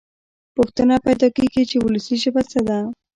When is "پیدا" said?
1.05-1.27